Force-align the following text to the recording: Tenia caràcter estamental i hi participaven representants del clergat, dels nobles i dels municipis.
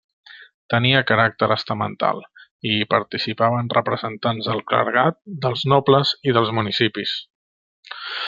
Tenia 0.73 1.01
caràcter 1.09 1.49
estamental 1.55 2.21
i 2.69 2.71
hi 2.77 2.87
participaven 2.93 3.69
representants 3.77 4.49
del 4.51 4.65
clergat, 4.73 5.19
dels 5.45 5.67
nobles 5.75 6.15
i 6.31 6.35
dels 6.39 6.55
municipis. 6.61 7.15